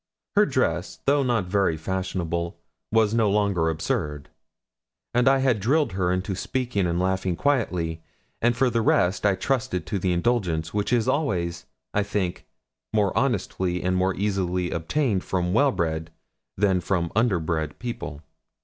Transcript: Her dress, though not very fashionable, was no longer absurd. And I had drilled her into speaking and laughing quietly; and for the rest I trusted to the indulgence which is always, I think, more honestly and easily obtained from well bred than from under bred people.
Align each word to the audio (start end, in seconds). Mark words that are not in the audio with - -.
Her 0.35 0.47
dress, 0.47 0.97
though 1.05 1.21
not 1.21 1.45
very 1.45 1.77
fashionable, 1.77 2.57
was 2.91 3.13
no 3.13 3.29
longer 3.29 3.69
absurd. 3.69 4.29
And 5.13 5.27
I 5.29 5.37
had 5.37 5.59
drilled 5.59 5.91
her 5.91 6.11
into 6.11 6.33
speaking 6.33 6.87
and 6.87 6.99
laughing 6.99 7.35
quietly; 7.35 8.01
and 8.41 8.57
for 8.57 8.71
the 8.71 8.81
rest 8.81 9.27
I 9.27 9.35
trusted 9.35 9.85
to 9.85 9.99
the 9.99 10.11
indulgence 10.11 10.73
which 10.73 10.91
is 10.91 11.07
always, 11.07 11.67
I 11.93 12.01
think, 12.01 12.47
more 12.91 13.15
honestly 13.15 13.83
and 13.83 14.01
easily 14.17 14.71
obtained 14.71 15.23
from 15.23 15.53
well 15.53 15.71
bred 15.71 16.09
than 16.57 16.81
from 16.81 17.11
under 17.15 17.37
bred 17.37 17.77
people. 17.77 18.23